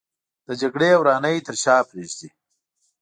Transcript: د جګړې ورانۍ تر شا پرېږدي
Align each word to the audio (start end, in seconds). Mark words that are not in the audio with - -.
د 0.47 0.49
جګړې 0.61 0.91
ورانۍ 1.01 1.37
تر 1.47 1.55
شا 1.63 1.75
پرېږدي 1.89 2.29